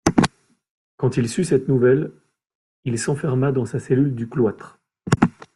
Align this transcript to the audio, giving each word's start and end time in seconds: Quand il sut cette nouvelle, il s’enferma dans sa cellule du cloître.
Quand 0.97 1.17
il 1.17 1.29
sut 1.29 1.43
cette 1.43 1.67
nouvelle, 1.67 2.11
il 2.85 2.97
s’enferma 2.97 3.51
dans 3.51 3.65
sa 3.67 3.79
cellule 3.79 4.15
du 4.15 4.27
cloître. 4.27 4.79